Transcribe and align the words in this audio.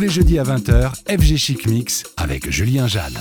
Tous 0.00 0.04
les 0.04 0.12
jeudis 0.12 0.38
à 0.38 0.44
20h, 0.44 0.94
FG 1.10 1.36
Chic 1.36 1.66
Mix 1.66 2.04
avec 2.16 2.50
Julien 2.50 2.86
Jeanne. 2.86 3.18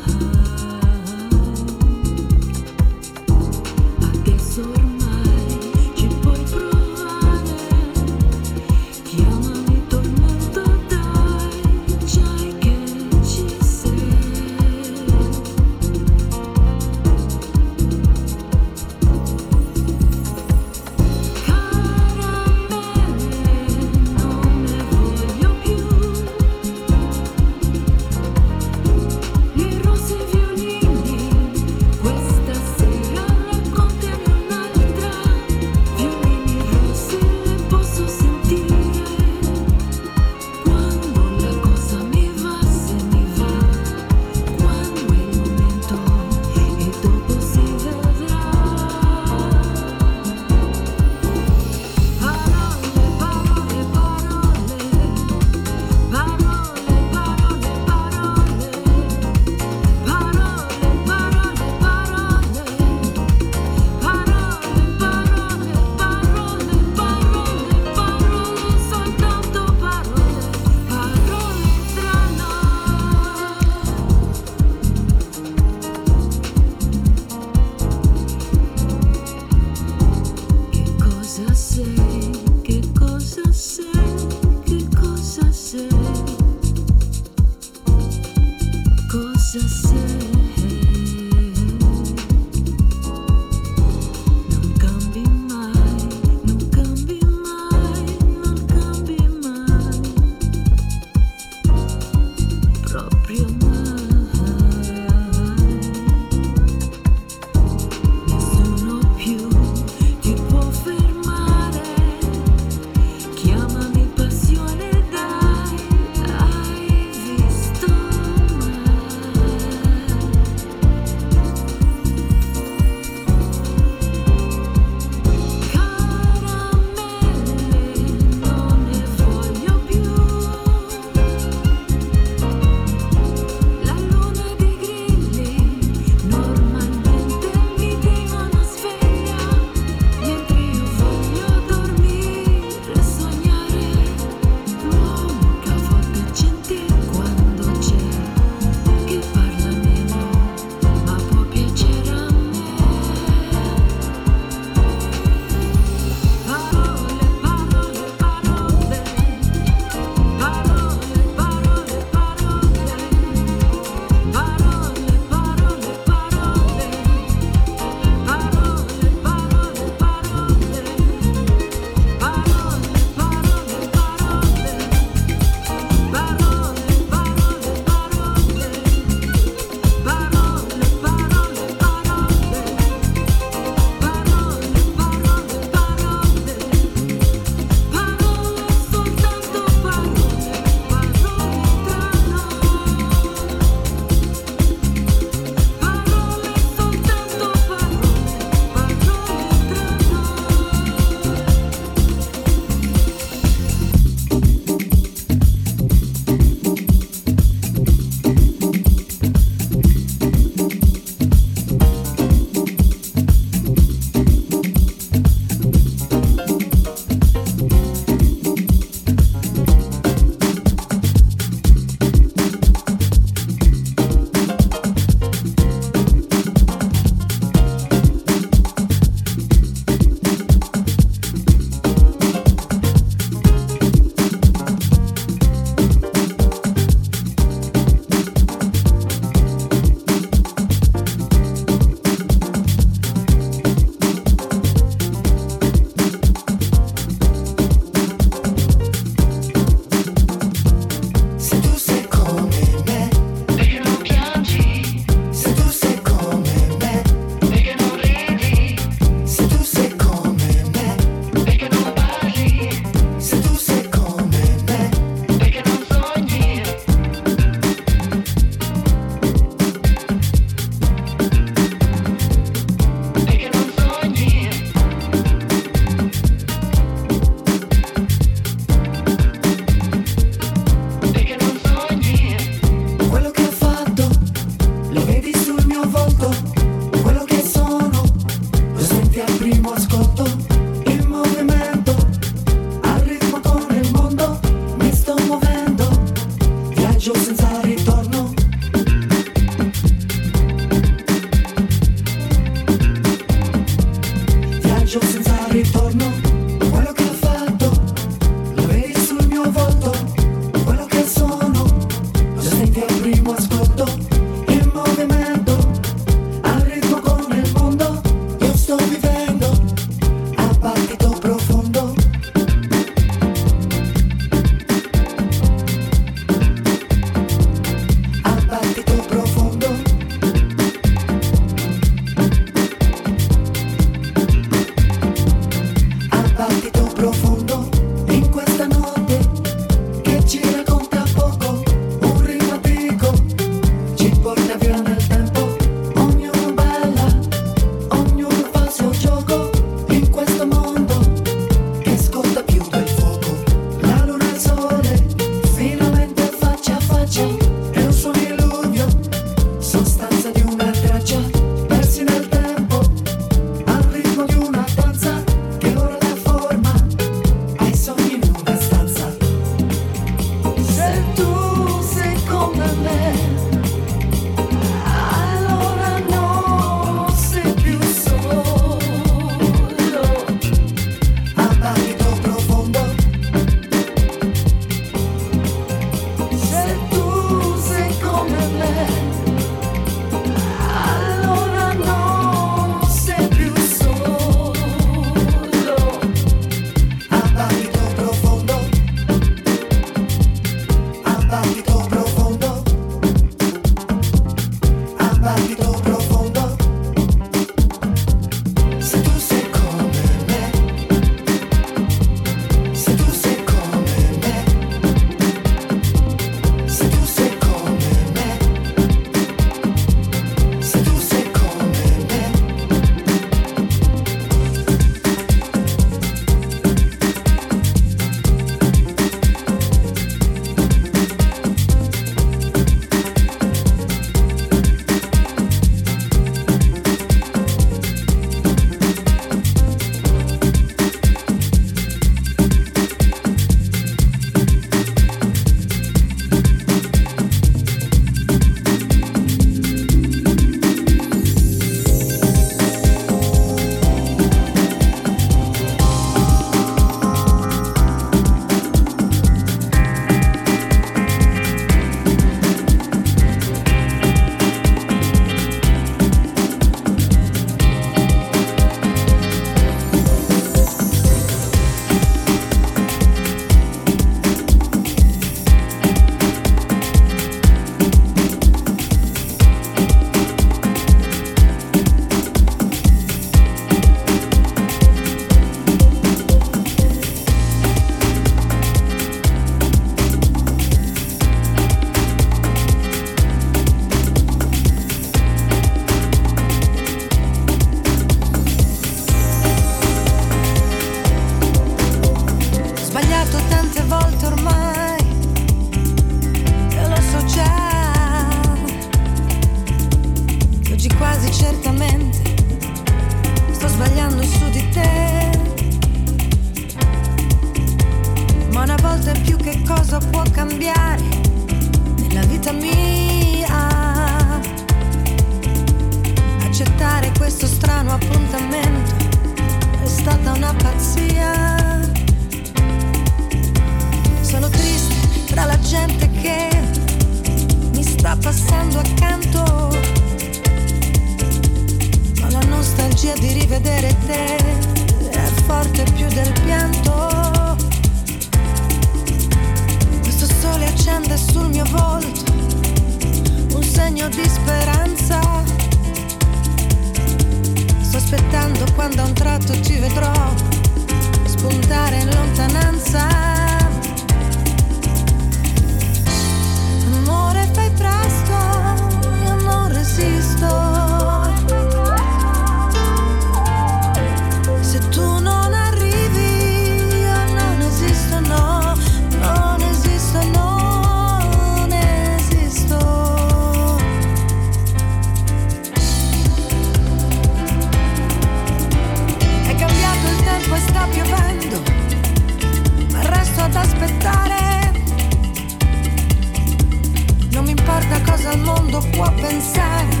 Mondo 598.72 598.88
può 598.88 599.12
pensare, 599.12 600.00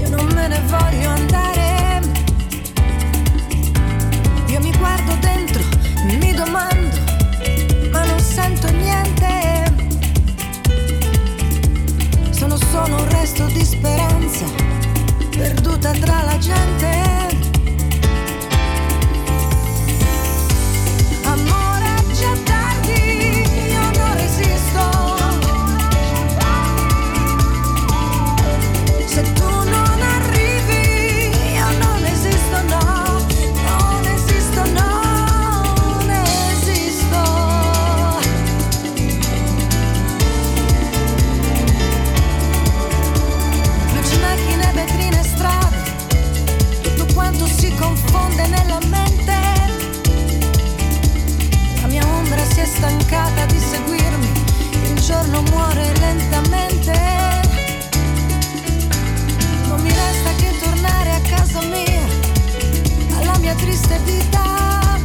io 0.00 0.08
non 0.08 0.24
me 0.32 0.48
ne 0.48 0.60
voglio 0.66 1.08
andare. 1.10 2.00
Io 4.46 4.60
mi 4.60 4.72
guardo 4.78 5.14
dentro, 5.20 5.62
mi 6.04 6.32
domando, 6.32 6.96
ma 7.92 8.04
non 8.04 8.18
sento 8.18 8.70
niente. 8.70 9.74
Sono 12.30 12.56
solo 12.56 12.96
un 12.96 13.08
resto 13.10 13.44
di 13.46 13.64
speranza, 13.64 14.46
perduta 15.36 15.90
tra 15.90 16.22
la 16.22 16.38
gente. 16.38 17.19
Stancata 53.10 53.44
di 53.46 53.58
seguirmi, 53.58 54.32
il 54.84 55.00
giorno 55.00 55.42
muore 55.50 55.92
lentamente. 55.98 56.92
Non 59.66 59.80
mi 59.80 59.88
resta 59.88 60.30
che 60.36 60.56
tornare 60.60 61.10
a 61.14 61.20
casa 61.22 61.60
mia, 61.62 62.06
alla 63.18 63.36
mia 63.38 63.54
triste 63.56 63.98
vita. 64.04 65.00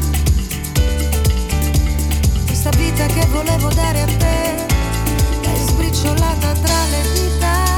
Questa 2.46 2.70
vita 2.78 3.08
che 3.08 3.26
volevo 3.32 3.70
dare 3.70 4.02
a 4.02 4.06
te, 4.06 4.66
l'hai 5.42 5.66
sbriciolata 5.66 6.52
tra 6.52 6.86
le 6.92 7.02
dita. 7.14 7.75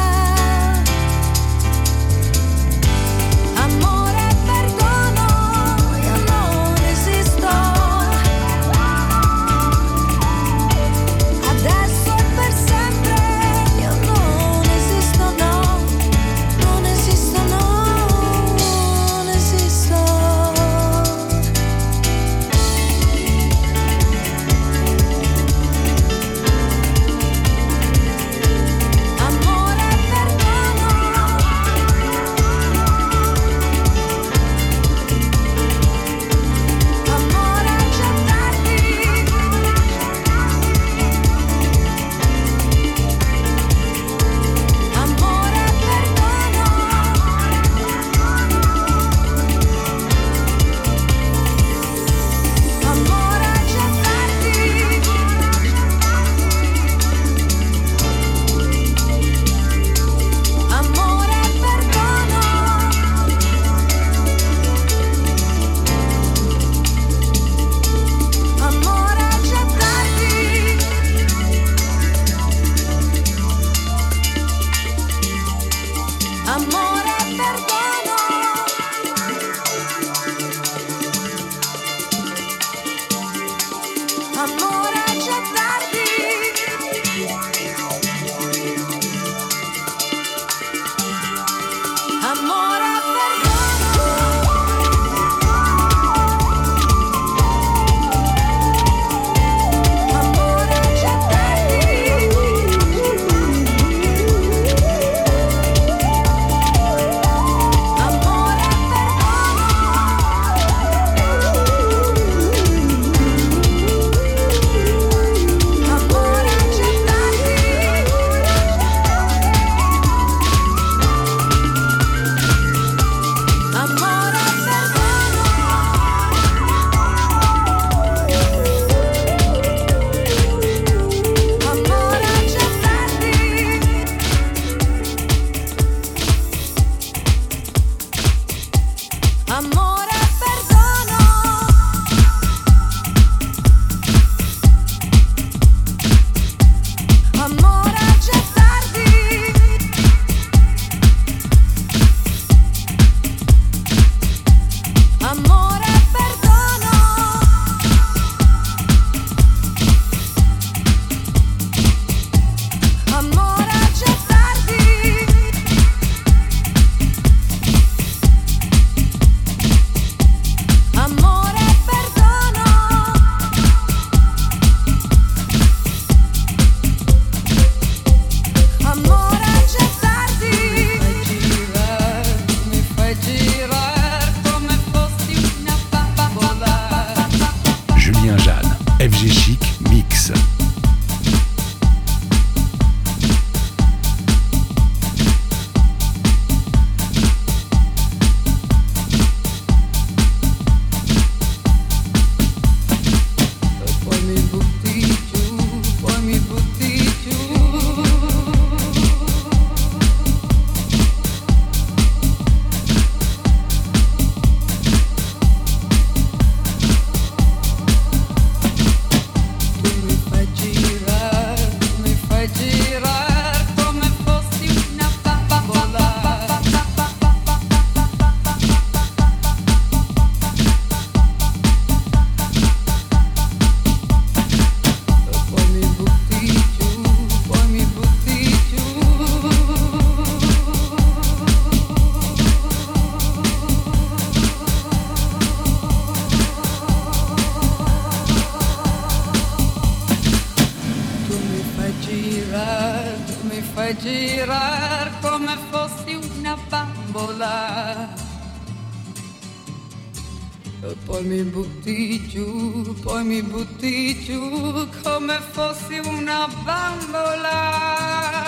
Poi 261.05 261.23
mi 261.23 261.41
butti 261.43 262.27
giù, 262.27 262.93
poi 263.01 263.23
mi 263.23 263.41
butti 263.41 264.17
giù 264.23 264.87
come 265.03 265.39
fossi 265.51 265.99
una 266.03 266.47
bambola. 266.63 268.43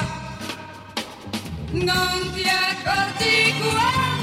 Non 1.72 2.32
ti 2.34 2.44
accorgi 2.44 3.54
quando 3.60 4.19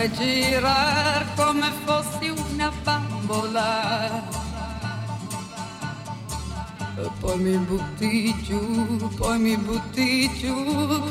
fai 0.00 0.12
girare 0.12 1.26
come 1.36 1.70
fossi 1.84 2.28
una 2.30 2.72
bambola. 2.82 4.22
E 6.96 7.10
poi 7.20 7.38
mi 7.38 7.56
butti 7.58 8.34
giù, 8.42 9.10
poi 9.16 9.38
mi 9.38 9.56
butti 9.58 10.30
giù 10.38 10.54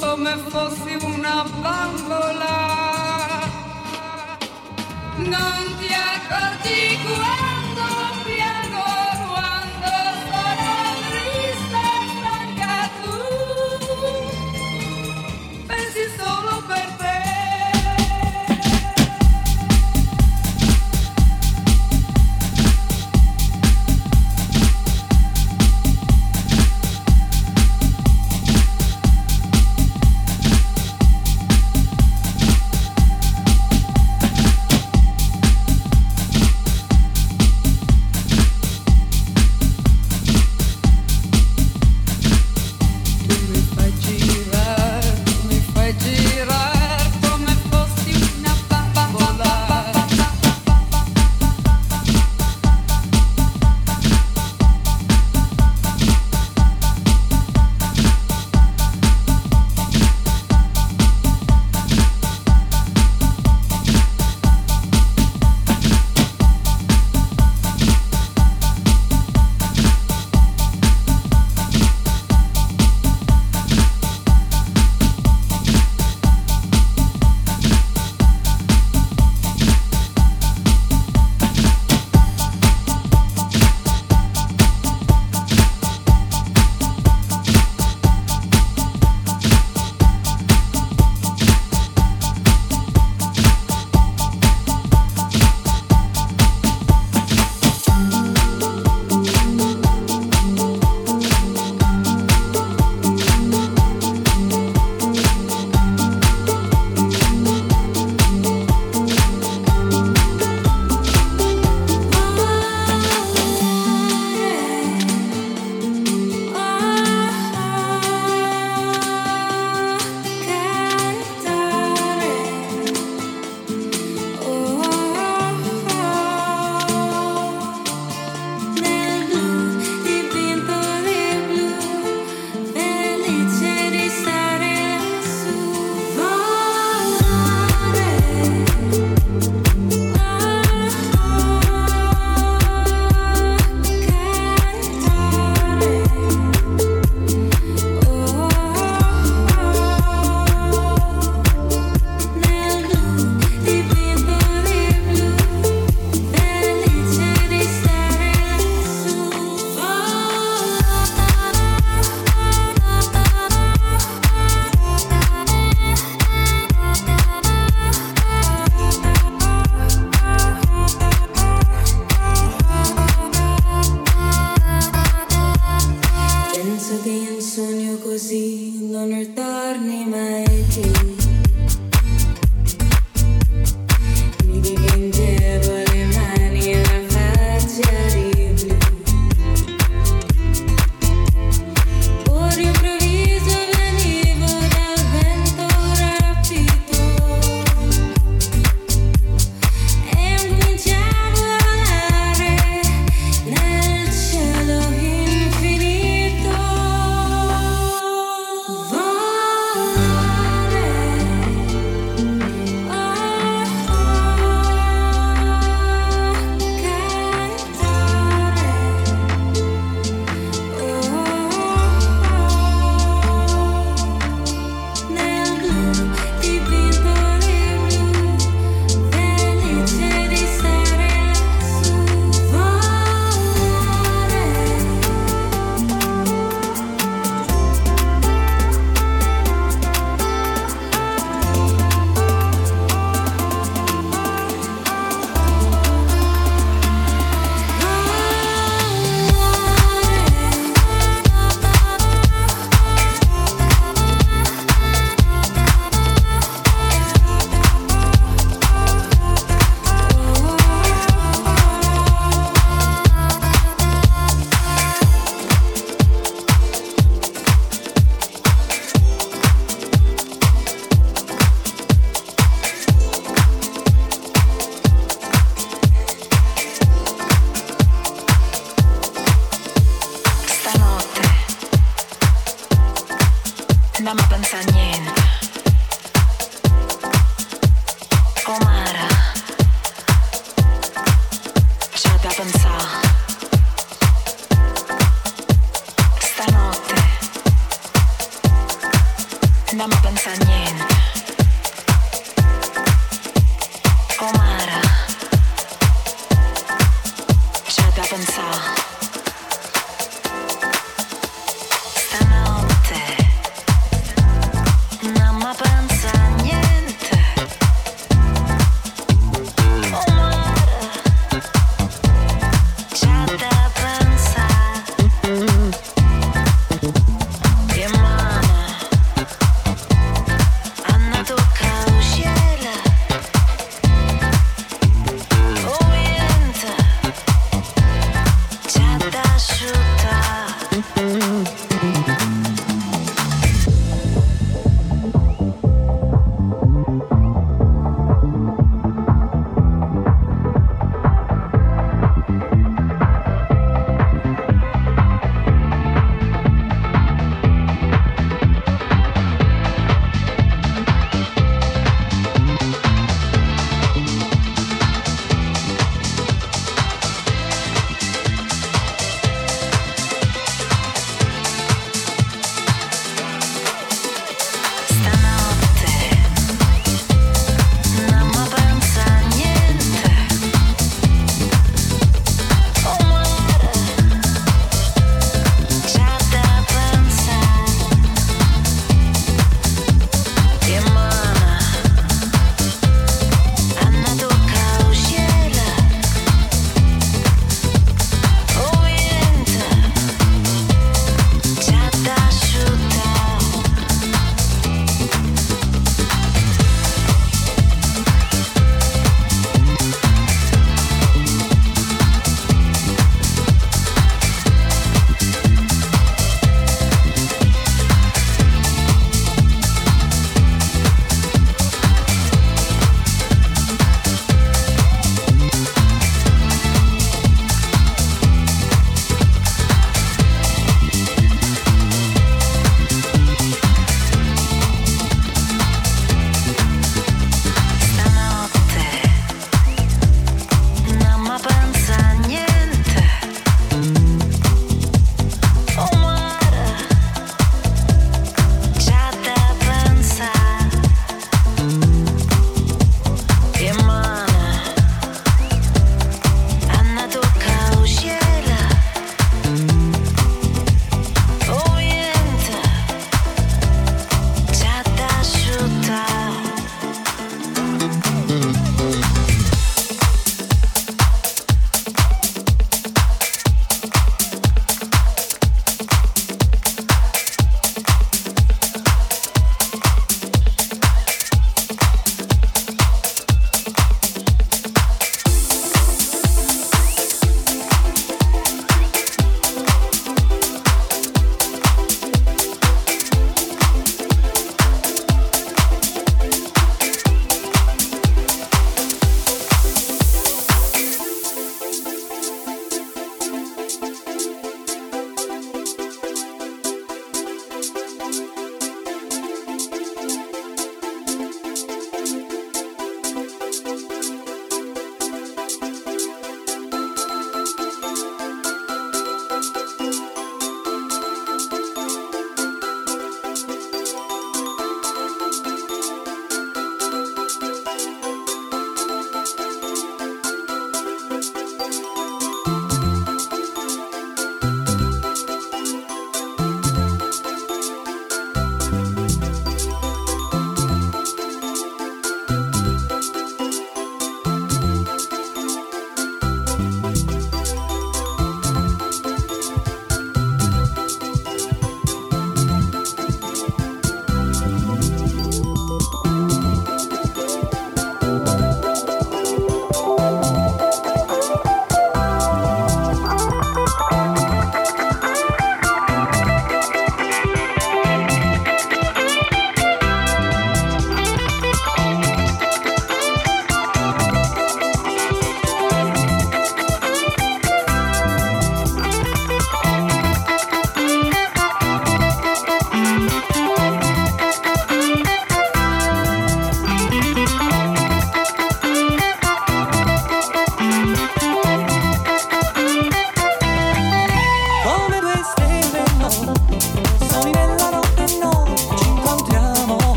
come 0.00 0.36
fossi 0.48 0.96
una 1.00 1.44
bambola. 1.60 2.56
Non 5.16 5.76
ti 5.78 5.88
accorgi 5.92 6.98
guai. 7.04 7.51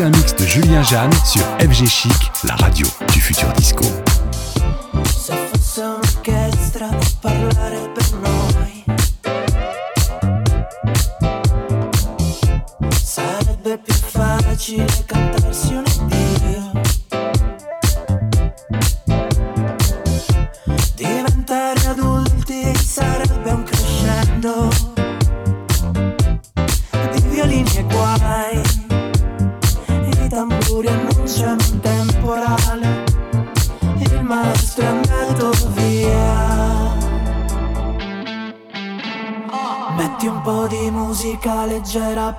c'est 0.00 0.06
un 0.06 0.10
mix 0.10 0.34
de 0.34 0.46
Julien 0.46 0.82
Jeanne 0.82 1.12
sur 1.26 1.42
FG 1.58 1.86
Chic, 1.86 2.32
la 2.44 2.54
radio 2.54 2.86
du 3.12 3.20
futur 3.20 3.52
disco. 3.52 3.84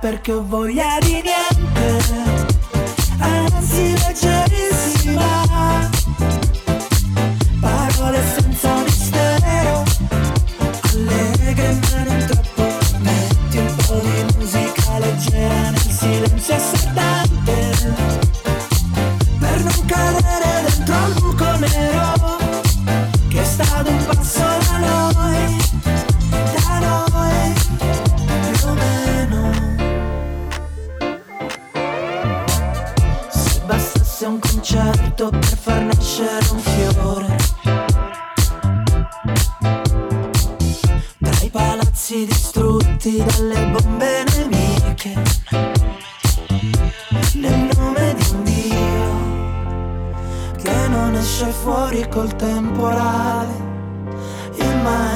perché 0.02 0.32
ho 0.32 0.44
voglia 0.44 0.91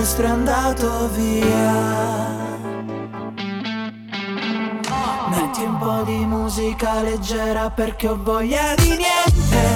maestro 0.06 0.26
è 0.26 0.30
andato 0.30 1.08
via. 1.14 2.34
Metti 5.30 5.62
un 5.62 5.78
po' 5.78 6.02
di 6.04 6.24
musica 6.24 7.02
leggera 7.02 7.70
perché 7.70 8.06
ho 8.06 8.18
voglia 8.22 8.74
di 8.76 8.96
niente, 8.96 9.74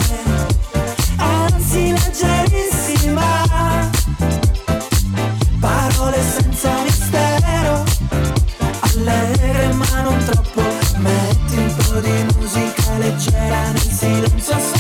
anzi 1.16 1.90
leggerissima. 1.90 3.88
Parole 5.58 6.22
senza 6.22 6.80
mistero, 6.82 7.82
allegre 8.80 9.72
ma 9.72 10.00
non 10.02 10.16
troppo. 10.24 10.62
Metti 10.98 11.56
un 11.56 11.74
po' 11.74 11.98
di 11.98 12.26
musica 12.36 12.98
leggera 12.98 13.70
nel 13.72 13.80
silenzio. 13.80 14.79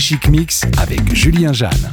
Chic 0.00 0.28
Mix 0.28 0.62
avec 0.78 1.14
Julien 1.14 1.52
Jeanne. 1.52 1.92